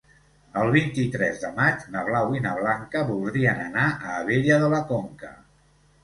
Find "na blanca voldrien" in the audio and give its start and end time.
2.45-3.61